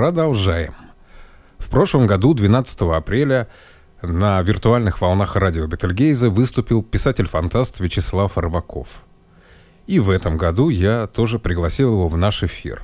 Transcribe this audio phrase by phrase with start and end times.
[0.00, 0.74] Продолжаем.
[1.58, 3.48] В прошлом году, 12 апреля,
[4.00, 8.88] на виртуальных волнах радио Бетельгейза выступил писатель-фантаст Вячеслав Арбаков.
[9.86, 12.82] И в этом году я тоже пригласил его в наш эфир.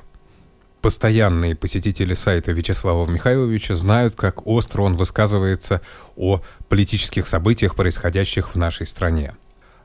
[0.83, 5.81] Постоянные посетители сайта Вячеслава Михайловича знают, как остро он высказывается
[6.15, 9.35] о политических событиях, происходящих в нашей стране.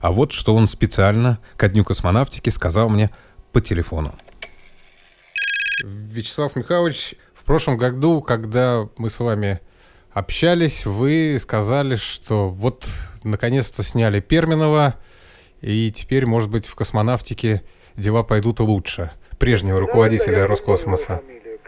[0.02, 3.10] А вот что он специально ко Дню космонавтики сказал мне
[3.52, 4.14] по телефону.
[5.82, 9.61] Вячеслав Михайлович, в прошлом году, когда мы с вами
[10.13, 12.86] общались, вы сказали, что вот
[13.25, 14.94] наконец-то сняли Перминова,
[15.61, 17.63] и теперь, может быть, в космонавтике
[17.96, 21.18] дела пойдут лучше прежнего руководителя да, Роскосмоса.
[21.18, 21.58] Фамилию,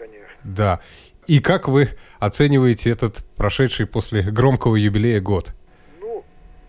[0.44, 0.80] да.
[1.26, 5.54] И как вы оцениваете этот прошедший после громкого юбилея год?
[6.00, 6.22] Ну,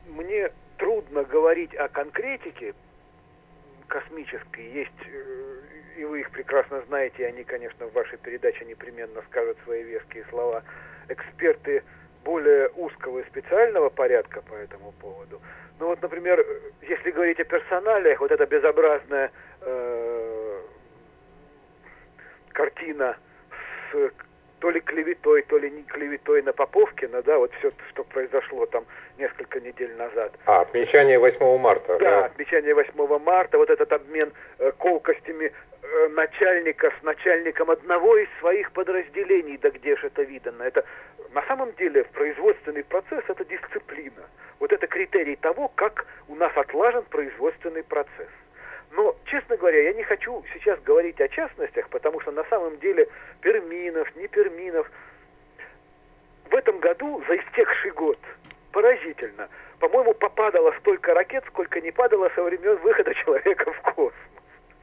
[0.08, 2.74] мне трудно говорить о конкретике
[3.88, 4.74] космической.
[4.74, 5.62] Есть э,
[5.96, 10.64] и вы их прекрасно знаете, они, конечно, в вашей передаче непременно скажут свои веские слова,
[11.10, 11.84] эксперты
[12.24, 15.42] более узкого и специального порядка по этому поводу.
[15.80, 16.46] Ну вот, например,
[16.82, 20.62] если говорить о персоналиях, вот эта безобразная э,
[22.54, 23.18] картина
[23.92, 24.12] с
[24.60, 28.86] то ли клеветой, то ли не клеветой на Поповкина, да, вот все, что произошло там
[29.18, 30.34] несколько недель назад.
[30.46, 31.98] А, отмечание 8 марта.
[32.00, 35.52] Да, да, отмечание 8 марта, вот этот обмен э, колкостями э,
[36.10, 40.64] начальника с начальником одного из своих подразделений, да где же это видно?
[40.64, 40.86] Это
[41.34, 44.24] на самом деле производственный процесс это дисциплина.
[44.60, 48.30] Вот это критерий того, как у нас отлажен производственный процесс.
[48.92, 53.10] Но, честно говоря, я не хочу сейчас говорить о частностях, потому что на самом деле
[53.42, 54.90] Перминов, не Перминов.
[56.50, 58.18] В этом году, за истекший год,
[58.72, 64.14] поразительно, по-моему, попадало столько ракет, сколько не падало со времен выхода человека в космос.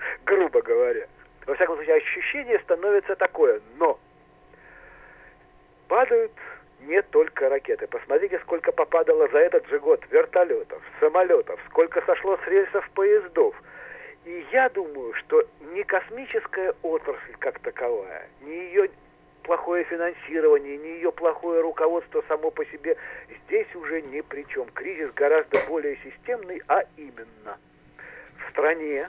[0.24, 1.06] Грубо говоря.
[1.46, 3.60] Во всяком случае, ощущение становится такое.
[3.78, 3.98] Но
[5.88, 6.32] падают
[6.80, 7.86] не только ракеты.
[7.86, 13.54] Посмотрите, сколько попадало за этот же год вертолетов, самолетов, сколько сошло с рельсов поездов–
[14.24, 15.42] и я думаю, что
[15.74, 18.88] не космическая отрасль как таковая, не ее
[19.42, 22.96] плохое финансирование, не ее плохое руководство само по себе
[23.46, 24.68] здесь уже ни при чем.
[24.68, 27.58] Кризис гораздо более системный, а именно
[28.38, 29.08] в стране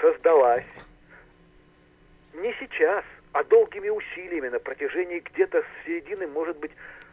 [0.00, 0.64] создалась.
[2.34, 6.72] Не сейчас, а долгими усилиями на протяжении где-то с середины, может быть,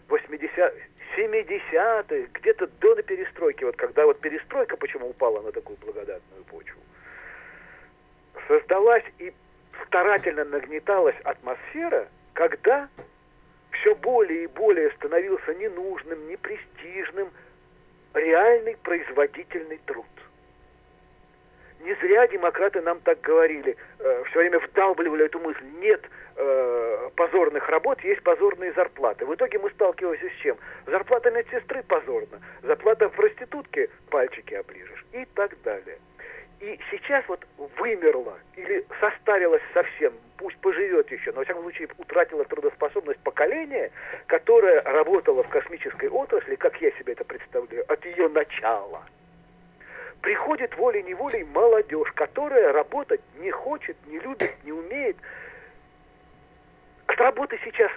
[0.09, 0.73] 80
[1.17, 6.79] 70-х, где-то до перестройки, вот когда вот перестройка почему упала на такую благодатную почву–
[8.47, 9.34] создалась и
[9.85, 12.90] старательно нагнеталась атмосфера, когда
[13.72, 17.29] все более и более становился ненужным, непрестижным
[18.13, 20.06] реальный производительный труд.
[21.79, 25.65] Не зря демократы нам так говорили, э, все время вдалбливали эту мысль.
[25.79, 26.03] Нет
[26.35, 29.25] э, позорных работ, есть позорные зарплаты.
[29.25, 30.57] В итоге мы сталкиваемся с чем?
[30.85, 35.97] Зарплата медсестры позорна, зарплата проститутки пальчики оближешь и так далее.
[36.59, 37.45] И сейчас вот
[37.77, 43.91] вымерла или состарилась совсем, пусть поживет еще, но, во всяком случае, утратила трудоспособность поколения,
[44.25, 49.03] которое работало в космической отрасли, как я себе это представляю, от ее начала.
[50.22, 55.17] Приходит волей-неволей молодежь, которая работать не хочет, не любит, не умеет.
[57.05, 57.91] От работы сейчас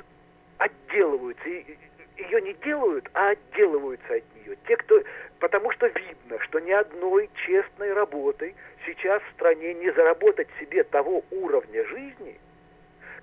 [0.58, 1.48] отделываются.
[1.48, 1.76] И
[2.16, 4.56] ее не делают, а отделываются от нее.
[4.66, 5.02] Те, кто...
[5.38, 8.54] Потому что видно, что ни одной честной работой
[8.84, 12.38] сейчас в стране не заработать себе того уровня жизни,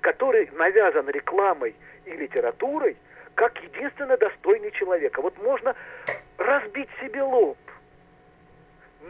[0.02, 1.76] который навязан рекламой
[2.06, 2.98] и литературой,
[3.36, 5.22] как единственно достойный человека.
[5.22, 5.76] Вот можно
[6.38, 7.58] разбить себе лоб,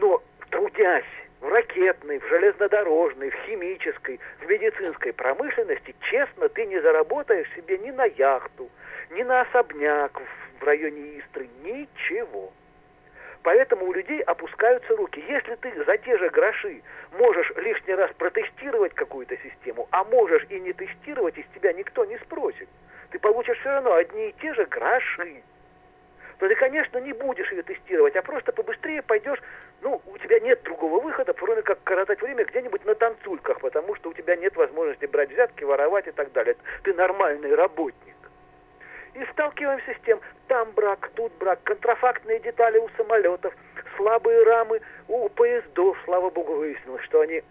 [0.00, 1.04] но трудясь
[1.40, 7.90] в ракетной, в железнодорожной, в химической, в медицинской промышленности, честно, ты не заработаешь себе ни
[7.90, 8.68] на яхту,
[9.10, 10.20] ни на особняк
[10.60, 12.52] в районе Истры, ничего.
[13.42, 15.24] Поэтому у людей опускаются руки.
[15.28, 16.82] Если ты за те же гроши
[17.12, 22.18] можешь лишний раз протестировать какую-то систему, а можешь и не тестировать, из тебя никто не
[22.18, 22.68] спросит,
[23.10, 25.42] ты получишь все равно одни и те же гроши
[26.38, 29.40] то ты, конечно, не будешь ее тестировать, а просто побыстрее пойдешь,
[29.80, 34.10] ну, у тебя нет другого выхода, кроме как коротать время где-нибудь на танцульках, потому что
[34.10, 36.56] у тебя нет возможности брать взятки, воровать и так далее.
[36.84, 38.14] Ты нормальный работник.
[39.14, 43.52] И сталкиваемся с тем, там брак, тут брак, контрафактные детали у самолетов,
[43.96, 47.42] слабые рамы у поездов, слава богу, выяснилось, что они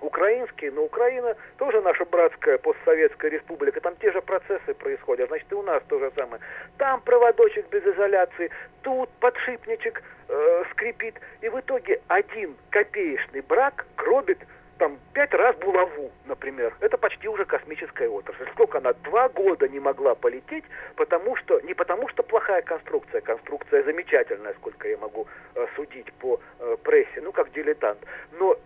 [0.00, 5.54] украинские, но Украина тоже наша братская постсоветская республика, там те же процессы происходят, значит и
[5.54, 6.42] у нас то же самое.
[6.78, 8.50] Там проводочек без изоляции,
[8.82, 14.38] тут подшипничек э, скрипит, и в итоге один копеечный брак гробит
[14.80, 16.74] там пять раз булаву, например.
[16.80, 18.48] Это почти уже космическая отрасль.
[18.52, 20.64] Сколько она два года не могла полететь,
[20.96, 26.40] потому что не потому что плохая конструкция, конструкция замечательная, сколько я могу э, судить по
[26.58, 27.98] э, прессе, ну как дилетант,
[28.32, 28.56] но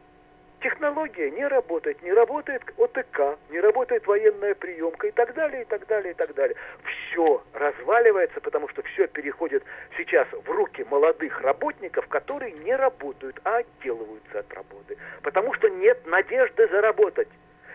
[0.64, 5.86] технология не работает, не работает ОТК, не работает военная приемка и так далее, и так
[5.86, 6.56] далее, и так далее.
[6.84, 9.62] Все разваливается, потому что все переходит
[9.98, 14.96] сейчас в руки молодых работников, которые не работают, а отделываются от работы.
[15.22, 17.28] Потому что нет надежды заработать.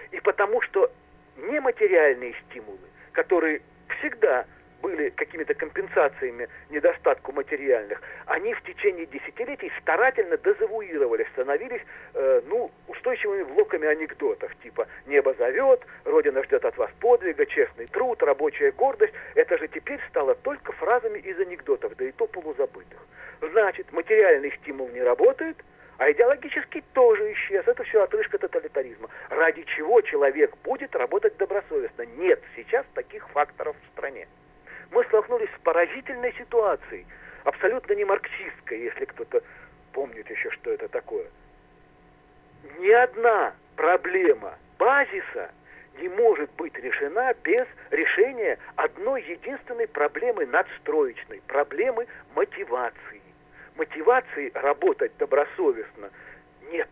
[0.09, 0.91] И потому что
[1.37, 2.79] нематериальные стимулы,
[3.11, 3.61] которые
[3.99, 4.45] всегда
[4.81, 11.81] были какими-то компенсациями недостатку материальных, они в течение десятилетий старательно дезавуировались, становились,
[12.13, 18.21] э, ну, устойчивыми блоками анекдотов, типа «Небо зовет», «Родина ждет от вас подвига», «Честный труд»,
[18.23, 19.13] «Рабочая гордость».
[19.35, 22.99] Это же теперь стало только фразами из анекдотов, да и то полузабытых.
[23.41, 25.57] Значит, материальный стимул не работает,
[25.97, 27.67] а идеологический тоже исчез.
[27.67, 29.09] Это все отрыжка тоталитаризма.
[29.29, 32.05] Ради чего человек будет работать добросовестно?
[32.17, 34.27] Нет сейчас таких факторов в стране
[34.91, 37.05] мы столкнулись с поразительной ситуацией,
[37.43, 39.41] абсолютно не марксистской, если кто-то
[39.93, 41.27] помнит еще, что это такое.
[42.79, 45.51] Ни одна проблема базиса
[45.99, 53.21] не может быть решена без решения одной единственной проблемы надстроечной, проблемы мотивации.
[53.75, 56.09] Мотивации работать добросовестно
[56.71, 56.89] нет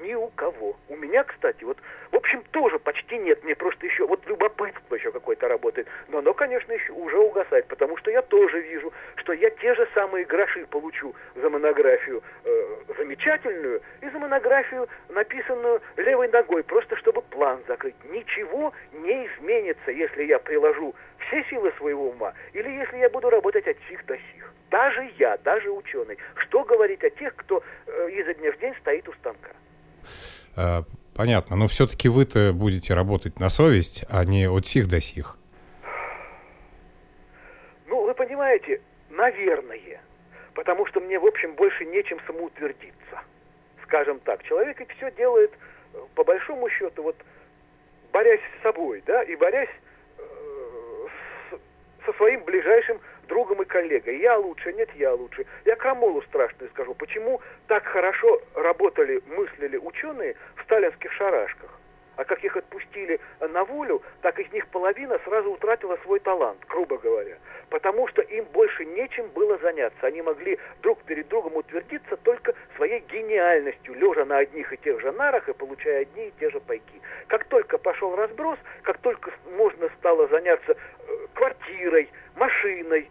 [0.00, 0.76] ни у кого.
[0.88, 1.78] У меня, кстати, вот,
[2.10, 3.42] в общем, тоже почти нет.
[3.44, 5.86] Мне просто еще, вот любопытство еще какое-то работает.
[6.08, 9.88] Но оно, конечно, еще уже угасает, потому что я тоже вижу, что я те же
[9.94, 17.22] самые гроши получу за монографию э, замечательную и за монографию, написанную левой ногой, просто чтобы
[17.22, 17.96] план закрыть.
[18.10, 20.94] Ничего не изменится, если я приложу
[21.26, 24.52] все силы своего ума, или если я буду работать от сих до сих.
[24.70, 26.18] Даже я, даже ученый.
[26.36, 29.55] Что говорить о тех, кто э, изо дня в день стоит у станка?
[30.56, 35.36] А, понятно, но все-таки вы-то будете работать на совесть, а не от сих до сих.
[37.86, 38.80] Ну, вы понимаете,
[39.10, 40.00] наверное.
[40.56, 43.20] Потому что мне, в общем, больше нечем самоутвердиться.
[43.82, 45.52] Скажем так, человек ведь все делает,
[45.92, 47.16] э, по большому счету, вот
[48.10, 49.68] борясь с собой, да, и борясь
[50.18, 50.22] э,
[51.50, 54.18] с, со своим ближайшим другом и коллегой.
[54.18, 55.46] Я лучше, нет, я лучше.
[55.64, 56.94] Я Крамолу страшно скажу.
[56.94, 61.70] Почему так хорошо работали, мыслили ученые в сталинских шарашках?
[62.16, 66.96] А как их отпустили на волю, так из них половина сразу утратила свой талант, грубо
[66.96, 67.36] говоря.
[67.68, 70.06] Потому что им больше нечем было заняться.
[70.06, 75.12] Они могли друг перед другом утвердиться только своей гениальностью, лежа на одних и тех же
[75.12, 77.00] нарах и получая одни и те же пайки.
[77.26, 83.08] Как только пошел разброс, как только можно стало заняться э, квартирой, машиной,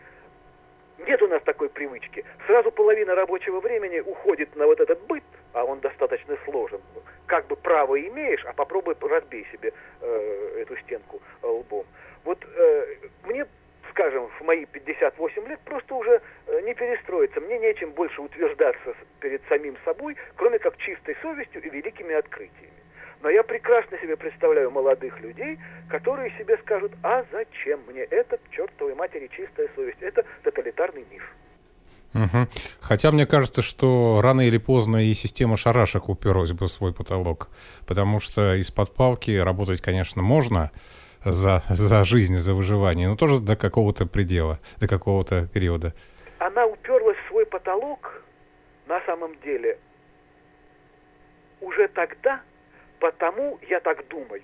[1.00, 2.24] нет у нас такой привычки.
[2.48, 5.24] Сразу половина рабочего времени уходит на вот этот быт,
[5.54, 6.82] а он достаточно сложен.
[7.26, 11.86] Как бы право имеешь, а попробуй разбей себе э, эту стенку э, лбом.
[12.24, 12.96] Вот э,
[13.26, 13.46] мне,
[13.92, 17.42] скажем, в мои 58 лет просто уже э, не перестроиться.
[17.42, 22.75] Мне нечем больше утверждаться перед самим собой, кроме как чистой совестью и великими открытиями.
[23.22, 25.58] Но я прекрасно себе представляю молодых людей,
[25.90, 30.02] которые себе скажут, а зачем мне это, чертовой матери, чистая совесть?
[30.02, 31.24] Это тоталитарный миф.
[32.14, 32.48] Угу.
[32.80, 37.50] Хотя мне кажется, что рано или поздно и система шарашек уперлась бы в свой потолок,
[37.86, 40.72] потому что из-под палки работать, конечно, можно
[41.26, 45.94] за, за жизнь, за выживание, но тоже до какого-то предела, до какого-то периода.
[46.40, 48.24] Она уперлась в свой потолок,
[48.88, 49.78] на самом деле,
[51.60, 52.42] уже тогда,
[53.00, 54.44] потому, я так думаю,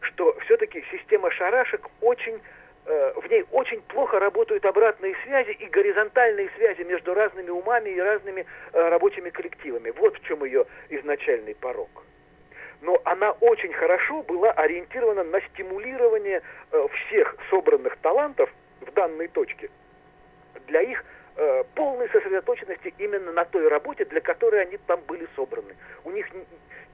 [0.00, 2.40] что все-таки система шарашек очень
[2.86, 8.00] э, в ней очень плохо работают обратные связи и горизонтальные связи между разными умами и
[8.00, 9.90] разными э, рабочими коллективами.
[9.90, 11.90] Вот в чем ее изначальный порог.
[12.80, 18.50] Но она очень хорошо была ориентирована на стимулирование э, всех собранных талантов
[18.80, 19.70] в данной точке
[20.66, 21.04] для их
[21.76, 25.76] полной сосредоточенности именно на той работе, для которой они там были собраны.
[26.02, 26.26] У них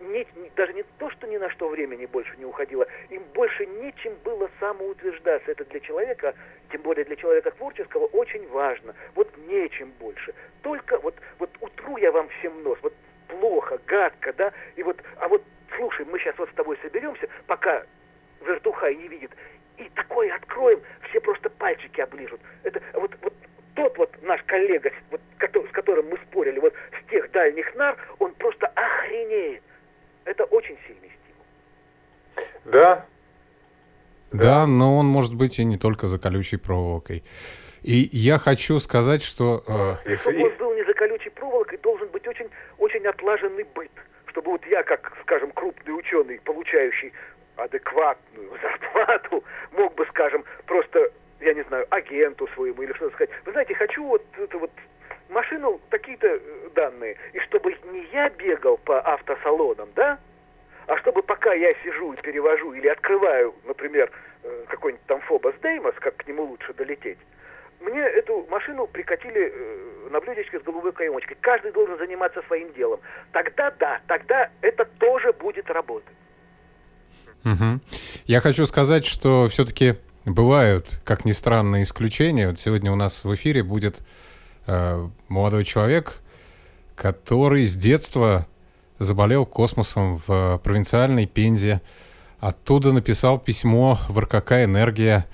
[0.00, 4.14] не, даже не то, что ни на что времени больше не уходило, им больше нечем
[4.24, 5.50] было самоутверждаться.
[5.50, 6.34] Это для человека,
[6.70, 8.94] тем более для человека творческого, очень важно.
[9.14, 10.34] Вот нечем больше.
[10.62, 12.94] Только вот, вот утру я вам всем нос, вот
[13.28, 15.42] плохо, гадко, да, и вот, а вот,
[15.76, 17.84] слушай, мы сейчас вот с тобой соберемся, пока
[18.44, 19.30] вертухай не видит,
[19.76, 22.40] и такое откроем, все просто пальчики оближут.
[22.62, 23.32] Это вот, вот
[23.74, 28.32] тот вот наш коллега, вот, с которым мы спорили, вот с тех дальних нар, он
[28.34, 29.62] просто охренеет.
[30.24, 32.48] Это очень сильный стимул.
[32.64, 33.06] Да.
[34.32, 37.22] Да, но он может быть и не только за колючей проволокой.
[37.82, 39.62] И я хочу сказать, что...
[39.68, 40.16] Э...
[40.16, 43.90] Чтобы он был не за колючей проволокой, должен быть очень, очень отлаженный быт
[44.34, 47.12] чтобы вот я, как, скажем, крупный ученый, получающий
[47.54, 51.08] адекватную зарплату, мог бы, скажем, просто,
[51.40, 54.72] я не знаю, агенту своему или что-то сказать, вы знаете, хочу вот это вот
[55.28, 56.40] машину такие-то э,
[56.74, 60.18] данные, и чтобы не я бегал по автосалонам, да,
[60.86, 64.10] а чтобы пока я сижу и перевожу или открываю, например,
[64.42, 67.18] э, какой-нибудь там Фобос Деймос, как к нему лучше долететь,
[67.80, 71.36] мне эту машину прикатили э, на блюдечке с голубой каемочкой.
[71.40, 73.00] Каждый должен заниматься своим делом.
[73.32, 76.14] Тогда да, тогда это тоже будет работать.
[77.44, 77.80] Угу.
[78.26, 82.48] Я хочу сказать, что все-таки бывают, как ни странно, исключения.
[82.48, 84.00] Вот сегодня у нас в эфире будет
[85.28, 86.20] молодой человек,
[86.94, 88.46] который с детства
[88.98, 91.82] заболел космосом в провинциальной Пензе.
[92.40, 95.26] Оттуда написал письмо в РКК «Энергия»,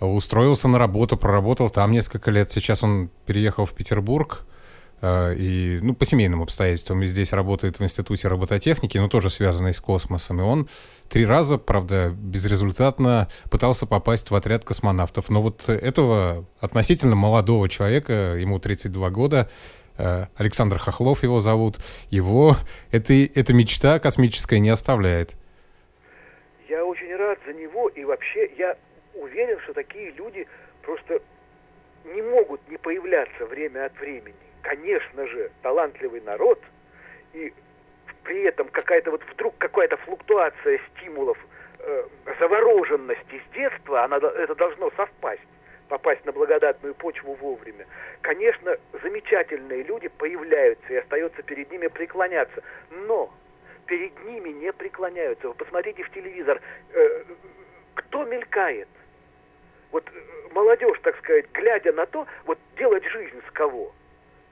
[0.00, 2.50] устроился на работу, проработал там несколько лет.
[2.50, 4.44] Сейчас он переехал в Петербург
[5.00, 9.72] э, и, ну, по семейным обстоятельствам, и здесь работает в Институте робототехники, но тоже связанный
[9.72, 10.40] с космосом.
[10.40, 10.68] И он
[11.08, 15.30] три раза, правда, безрезультатно пытался попасть в отряд космонавтов.
[15.30, 19.50] Но вот этого относительно молодого человека, ему 32 года,
[19.98, 21.76] э, Александр Хохлов его зовут,
[22.10, 22.56] его
[22.90, 25.34] это, эта мечта космическая не оставляет.
[26.68, 28.76] Я очень рад за него, и вообще я
[29.14, 30.46] уверен, что такие люди
[30.82, 31.20] просто
[32.04, 34.34] не могут не появляться время от времени.
[34.62, 36.60] Конечно же, талантливый народ,
[37.32, 37.52] и
[38.24, 41.38] при этом какая-то вот вдруг какая-то флуктуация стимулов,
[41.78, 42.04] э,
[42.40, 45.42] завороженности с детства, она, это должно совпасть
[45.88, 47.86] попасть на благодатную почву вовремя.
[48.22, 52.62] Конечно, замечательные люди появляются и остается перед ними преклоняться.
[53.06, 53.30] Но
[53.84, 55.48] перед ними не преклоняются.
[55.48, 56.58] Вы посмотрите в телевизор,
[56.94, 57.24] э,
[57.94, 58.88] кто мелькает–
[59.94, 63.92] вот э, молодежь, так сказать, глядя на то, вот делать жизнь с кого.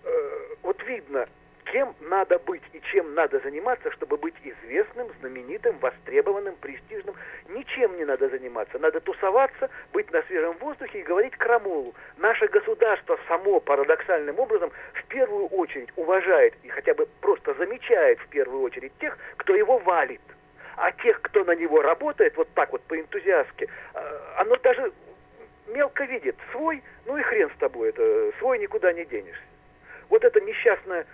[0.05, 1.29] Э, вот видно,
[1.65, 7.15] кем надо быть и чем надо заниматься, чтобы быть известным, знаменитым, востребованным, престижным.
[7.49, 8.79] Ничем не надо заниматься.
[8.79, 11.95] Надо тусоваться, быть на свежем воздухе и говорить крамолу.
[12.19, 18.29] Наше государство само парадоксальным образом в первую очередь уважает и хотя бы просто замечает в
[18.29, 20.21] первую очередь тех, кто его валит.
[20.77, 24.93] А тех, кто на него работает, вот так вот по-энтузиастски, э, оно даже
[25.69, 29.43] мелко видит свой, ну и хрен с тобой, это свой никуда не денешься.
[30.09, 31.07] Вот эта несчастная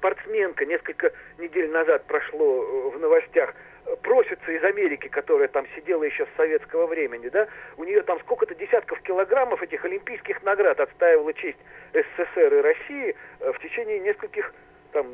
[0.00, 3.54] спортсменка несколько недель назад прошло э, в новостях,
[3.84, 8.18] э, просится из Америки, которая там сидела еще с советского времени, да, у нее там
[8.20, 11.58] сколько-то десятков килограммов этих олимпийских наград отстаивала честь
[11.92, 14.52] СССР и России э, в течение нескольких
[14.92, 15.06] там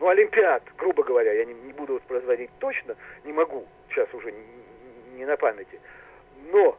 [0.00, 5.18] ну, Олимпиад, грубо говоря, я не, не буду воспроизводить точно, не могу, сейчас уже не,
[5.18, 5.80] не на памяти.
[6.52, 6.76] Но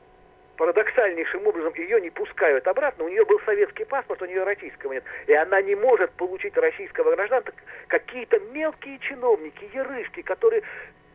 [0.60, 3.06] парадоксальнейшим образом ее не пускают обратно.
[3.06, 5.06] У нее был советский паспорт, у нее российского нет.
[5.26, 7.54] И она не может получить российского гражданства.
[7.88, 10.64] Какие-то мелкие чиновники, ерышки, которые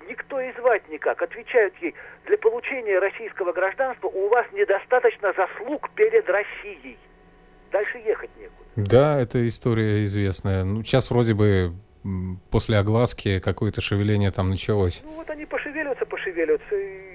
[0.08, 6.26] никто и звать никак, отвечают ей, для получения российского гражданства у вас недостаточно заслуг перед
[6.26, 6.96] Россией.
[7.70, 8.64] Дальше ехать некуда.
[8.76, 10.64] Да, эта история известная.
[10.64, 11.72] Ну, сейчас вроде бы
[12.50, 15.02] после огласки какое-то шевеление там началось.
[15.04, 17.13] Ну вот они пошевеливаются, пошевеливаются, и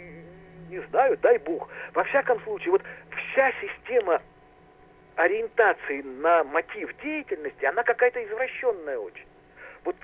[0.79, 1.69] не знаю, дай бог.
[1.93, 2.81] Во всяком случае, вот
[3.31, 4.21] вся система
[5.15, 9.25] ориентации на мотив деятельности, она какая-то извращенная очень.
[9.83, 9.95] Вот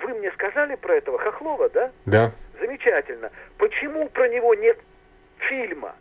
[0.00, 1.92] вы мне сказали про этого Хохлова, да?
[2.06, 2.32] Да.
[2.60, 3.30] Замечательно.
[3.58, 4.78] Почему про него нет
[5.38, 5.94] фильма?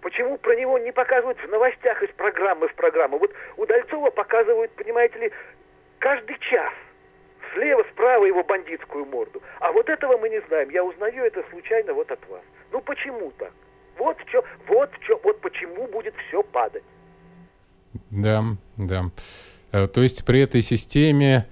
[0.00, 3.18] Почему про него не показывают в новостях из программы в программу?
[3.18, 5.32] Вот у Дальцова показывают, понимаете ли,
[5.98, 6.72] каждый час.
[7.52, 9.42] Слева, справа его бандитскую морду.
[9.58, 10.70] А вот этого мы не знаем.
[10.70, 12.42] Я узнаю это случайно вот от вас.
[12.72, 13.52] Ну почему так?
[13.98, 16.84] Вот что, вот что, вот почему будет все падать.
[18.10, 18.44] Да,
[18.76, 19.10] да.
[19.72, 21.46] Э, то есть при этой системе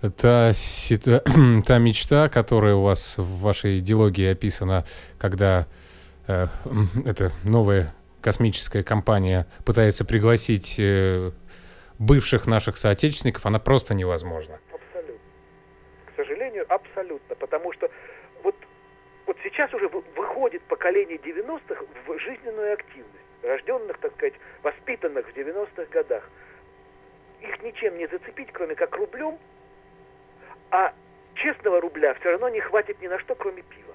[0.00, 0.52] та,
[1.66, 4.84] та мечта, которая у вас в вашей идеологии описана,
[5.18, 5.66] когда
[6.26, 6.46] э,
[7.06, 11.30] эта новая космическая компания пытается пригласить э,
[11.98, 14.58] бывших наших соотечественников, она просто невозможна.
[14.72, 15.20] Абсолютно.
[16.06, 17.34] К сожалению, абсолютно.
[17.36, 17.83] Потому что
[19.54, 26.28] сейчас уже выходит поколение 90-х в жизненную активность, рожденных, так сказать, воспитанных в 90-х годах.
[27.40, 29.38] Их ничем не зацепить, кроме как рублем,
[30.70, 30.92] а
[31.34, 33.94] честного рубля все равно не хватит ни на что, кроме пива.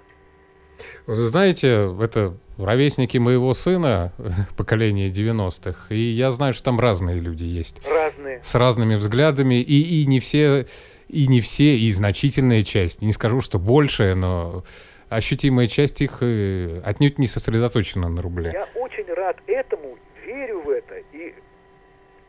[1.07, 4.13] Вы знаете, это ровесники моего сына,
[4.57, 7.81] поколение 90-х, и я знаю, что там разные люди есть.
[7.87, 8.41] Разные.
[8.43, 10.67] С разными взглядами, и, и не все,
[11.09, 14.63] и не все, и значительная часть, не скажу, что большая, но
[15.09, 18.51] ощутимая часть их э, отнюдь не сосредоточена на рубле.
[18.53, 20.99] Я очень рад этому, верю в это.
[21.11, 21.33] И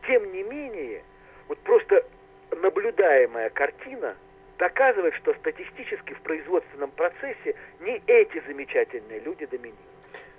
[0.07, 1.03] тем не менее,
[1.47, 2.03] вот просто
[2.51, 4.15] наблюдаемая картина
[4.57, 9.79] доказывает, что статистически в производственном процессе не эти замечательные люди доминируют.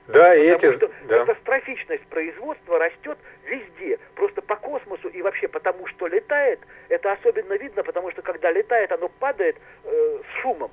[0.09, 0.77] Да, и Потому эти...
[0.77, 1.25] что Да.
[1.25, 3.99] катастрофичность производства растет везде.
[4.15, 8.91] Просто по космосу и вообще потому, что летает, это особенно видно, потому что когда летает,
[8.93, 10.71] оно падает э, с шумом.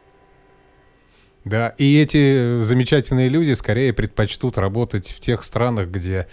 [1.45, 6.27] Да, и эти замечательные люди скорее предпочтут работать в тех странах, где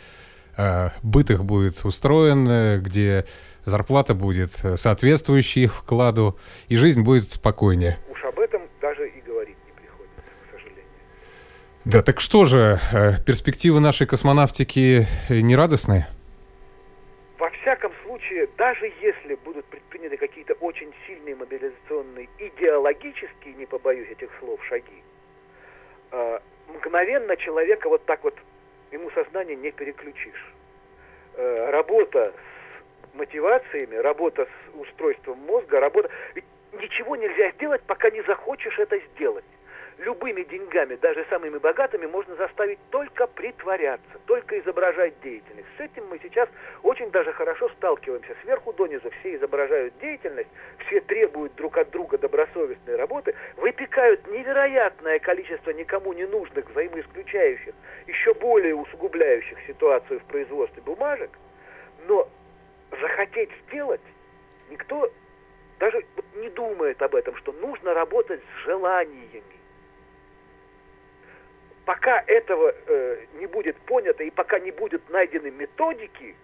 [0.57, 3.25] э, быт их будет устроен, э, где
[3.65, 7.99] зарплата будет э, соответствующей их вкладу, и жизнь будет спокойнее.
[8.11, 10.85] Уж об этом даже и говорить не приходится, к сожалению.
[11.85, 16.09] Да, так что же, э, перспективы нашей космонавтики э, нерадостные?
[18.27, 25.03] Случае, даже если будут предприняты какие-то очень сильные мобилизационные, идеологические, не побоюсь этих слов, шаги,
[26.13, 28.35] э, мгновенно человека вот так вот,
[28.91, 30.55] ему сознание не переключишь.
[31.35, 32.33] Э, работа
[33.13, 36.11] с мотивациями, работа с устройством мозга, работа...
[36.35, 39.45] Ведь ничего нельзя сделать, пока не захочешь это сделать.
[39.99, 45.69] Любыми деньгами, даже самыми богатыми, можно заставить только притворяться, только изображать деятельность.
[45.79, 46.51] С этим мы сейчас
[46.83, 48.37] очень даже хорошо сталкиваемся.
[48.43, 50.51] Сверху донизу все изображают деятельность,
[50.87, 57.75] все требуют друг от друга добросовестной работы, выпекают невероятное количество никому не нужных, взаимоисключающих,
[58.07, 61.31] еще более усугубляющих ситуацию в производстве бумажек,
[62.07, 62.29] но
[63.01, 64.03] захотеть сделать
[64.71, 65.11] никто
[65.79, 66.05] даже
[66.37, 69.56] не думает об этом, что нужно работать с желаниями.
[71.87, 76.35] Пока этого э, не будет понято и пока не будут найдены методики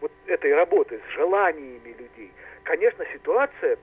[0.00, 2.32] вот этой работы с желаниями людей,
[2.64, 3.78] конечно, ситуация,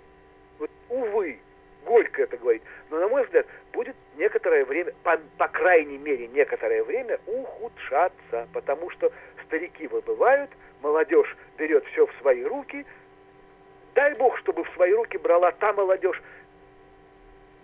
[0.60, 1.40] вот, увы,
[1.86, 6.84] горько это говорить, но, на мой взгляд, будет некоторое время, по, по крайней мере, некоторое
[6.84, 9.10] время ухудшаться, потому что
[9.46, 10.52] старики выбывают,
[10.82, 12.86] молодежь берет все в свои руки,
[13.96, 16.22] дай бог, чтобы в свои руки брала та молодежь,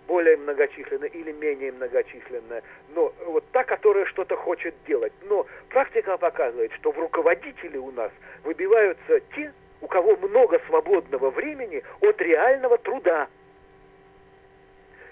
[0.06, 2.62] более многочисленная или менее многочисленная,
[2.94, 5.12] но вот та, которая что-то хочет делать.
[5.22, 8.10] Но практика показывает, что в руководители у нас
[8.44, 13.28] выбиваются те, у кого много свободного времени от реального труда.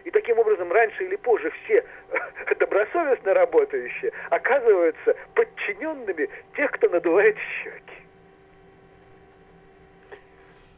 [0.05, 1.85] И таким образом раньше или позже все
[2.59, 7.81] добросовестно работающие оказываются подчиненными тех, кто надувает щеки.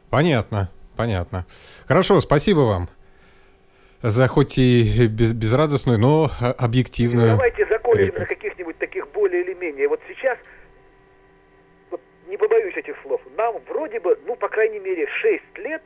[0.09, 1.45] Понятно, понятно.
[1.87, 2.87] Хорошо, спасибо вам
[4.01, 7.31] за хоть и без, безрадостную, но объективную.
[7.31, 8.19] Давайте реплику.
[8.19, 9.87] на каких-нибудь таких более или менее.
[9.87, 10.37] Вот сейчас,
[11.89, 15.81] вот не побоюсь этих слов, нам вроде бы, ну, по крайней мере, 6 лет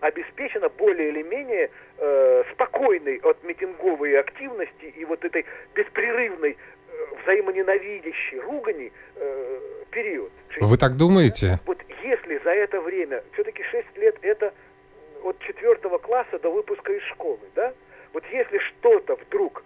[0.00, 8.38] обеспечено более или менее э, спокойной от митинговой активности и вот этой беспрерывной э, взаимоненавидящей
[8.40, 9.58] ругани э,
[9.90, 10.30] период.
[10.50, 11.60] Шесть Вы так думаете?
[11.64, 14.52] вот если за это время, все-таки 6 лет это
[15.26, 17.74] от четвертого класса до выпуска из школы, да?
[18.12, 19.64] Вот если что-то вдруг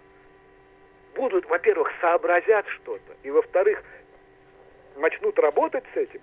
[1.15, 3.83] будут, во-первых, сообразят что-то, и во-вторых,
[4.97, 6.21] начнут работать с этим,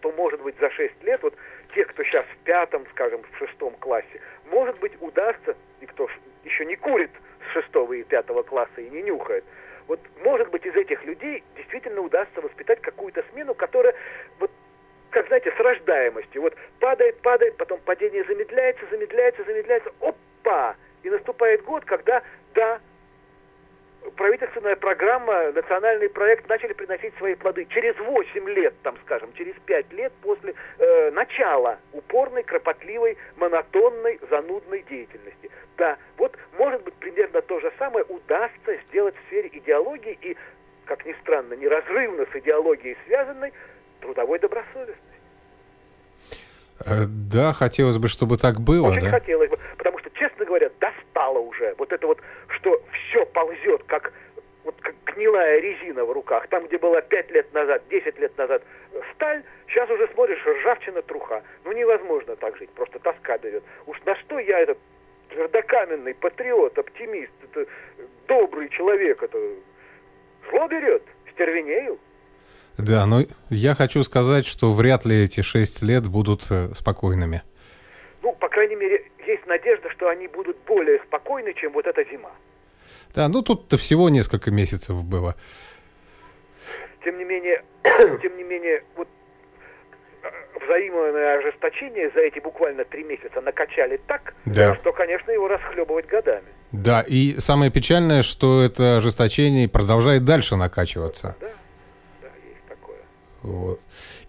[0.00, 1.34] то, может быть, за 6 лет, вот
[1.74, 6.08] те, кто сейчас в пятом, скажем, в шестом классе, может быть, удастся, и кто
[6.44, 7.10] еще не курит
[7.46, 9.44] с шестого и пятого класса и не нюхает,
[9.86, 13.94] вот, может быть, из этих людей действительно удастся воспитать какую-то смену, которая,
[14.38, 14.50] вот,
[15.14, 16.42] как, знаете, с рождаемостью.
[16.42, 19.90] Вот падает, падает, потом падение замедляется, замедляется, замедляется.
[20.00, 20.74] Опа!
[21.04, 22.20] И наступает год, когда,
[22.54, 22.80] да,
[24.16, 27.64] правительственная программа, национальный проект начали приносить свои плоды.
[27.66, 34.82] Через 8 лет, там, скажем, через 5 лет после э, начала упорной, кропотливой, монотонной, занудной
[34.82, 35.48] деятельности.
[35.76, 40.36] Да, вот, может быть, примерно то же самое удастся сделать в сфере идеологии и,
[40.86, 43.52] как ни странно, неразрывно с идеологией связанной,
[44.04, 45.00] трудовой добросовестности.
[46.86, 49.10] Э, Да, хотелось бы, чтобы так было, Очень да?
[49.10, 51.74] хотелось бы, потому что, честно говоря, достало уже.
[51.78, 54.12] Вот это вот, что все ползет, как,
[54.64, 56.46] вот, как гнилая резина в руках.
[56.48, 58.62] Там, где была 5 лет назад, 10 лет назад
[58.92, 61.42] э, сталь, сейчас уже смотришь, ржавчина, труха.
[61.64, 63.62] Ну, невозможно так жить, просто тоска берет.
[63.86, 64.78] Уж на что я этот
[65.30, 67.66] твердокаменный патриот, оптимист, это
[68.28, 69.38] добрый человек, это
[70.50, 71.98] зло берет, стервенею.
[72.78, 77.42] Да, но я хочу сказать, что вряд ли эти шесть лет будут э, спокойными.
[78.22, 82.30] Ну, по крайней мере, есть надежда, что они будут более спокойны, чем вот эта зима.
[83.14, 85.36] Да, ну тут-то всего несколько месяцев было.
[87.04, 87.62] Тем не менее,
[88.22, 89.06] тем не менее, вот
[90.22, 90.28] э,
[90.64, 94.74] взаимное ожесточение за эти буквально три месяца накачали так, Да.
[94.76, 96.48] что, конечно, его расхлебывать годами.
[96.72, 101.36] Да, и самое печальное, что это ожесточение продолжает дальше накачиваться.
[101.40, 101.48] Да.
[103.44, 103.78] Вот.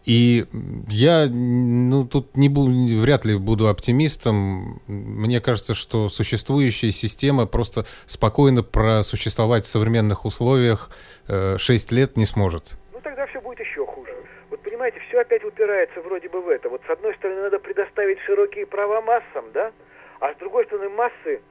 [0.03, 0.45] И
[0.89, 4.81] я, ну, тут не буду, вряд ли буду оптимистом.
[4.87, 10.89] Мне кажется, что существующая система просто спокойно просуществовать в современных условиях
[11.29, 12.77] э, 6 лет не сможет.
[12.93, 14.13] Ну, тогда все будет еще хуже.
[14.49, 16.67] Вот понимаете, все опять упирается вроде бы в это.
[16.67, 19.71] Вот с одной стороны надо предоставить широкие права массам, да?
[20.19, 21.41] А с другой стороны массы,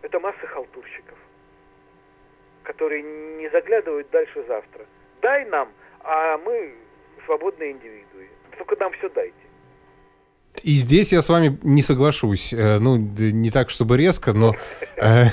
[0.00, 1.18] это массы халтурщиков,
[2.62, 4.86] которые не заглядывают дальше завтра.
[5.20, 5.68] Дай нам,
[6.04, 6.74] а мы
[7.26, 8.28] свободные индивидуи.
[8.56, 9.34] Только нам все дайте.
[10.62, 12.52] И здесь я с вами не соглашусь.
[12.52, 14.54] Э, ну, не так, чтобы резко, но...
[14.96, 15.26] Э,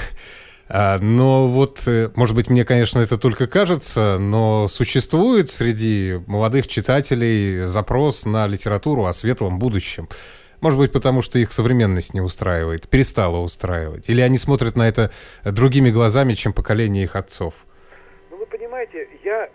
[0.73, 6.67] а, но вот, э, может быть, мне, конечно, это только кажется, но существует среди молодых
[6.67, 10.07] читателей запрос на литературу о светлом будущем.
[10.61, 14.09] Может быть, потому что их современность не устраивает, перестала устраивать.
[14.09, 15.11] Или они смотрят на это
[15.43, 17.65] другими глазами, чем поколение их отцов.
[18.29, 19.49] Ну, вы понимаете, я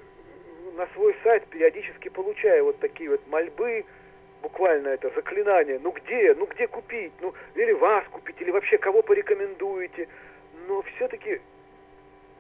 [0.77, 3.85] на свой сайт периодически получаю вот такие вот мольбы,
[4.43, 9.03] буквально это заклинание, ну где, ну где купить, ну или вас купить, или вообще кого
[9.03, 10.09] порекомендуете.
[10.69, 11.41] Но все-таки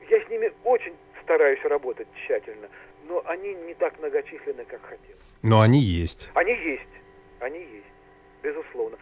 [0.08, 2.68] я с ними очень стараюсь работать тщательно,
[3.08, 5.16] но они не так многочисленны, как хотел.
[5.42, 6.30] Но они есть.
[6.34, 6.82] Они есть,
[7.40, 7.92] они есть,
[8.42, 8.98] безусловно.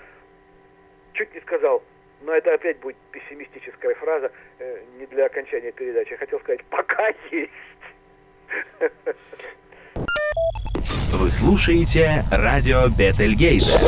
[1.12, 1.82] Чуть не сказал,
[2.22, 6.12] но это опять будет пессимистическая фраза, э, не для окончания передачи.
[6.12, 7.50] Я хотел сказать, пока есть.
[11.12, 13.80] Вы слушаете радио Бетельгейза.